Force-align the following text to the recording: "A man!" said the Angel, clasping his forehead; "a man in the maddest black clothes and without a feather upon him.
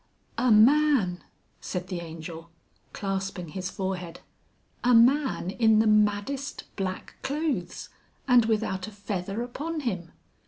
"A 0.39 0.49
man!" 0.51 1.23
said 1.59 1.87
the 1.89 1.99
Angel, 1.99 2.49
clasping 2.91 3.49
his 3.49 3.69
forehead; 3.69 4.21
"a 4.83 4.95
man 4.95 5.51
in 5.51 5.77
the 5.77 5.85
maddest 5.85 6.63
black 6.75 7.17
clothes 7.21 7.89
and 8.27 8.45
without 8.45 8.87
a 8.87 8.91
feather 8.91 9.43
upon 9.43 9.81
him. 9.81 10.11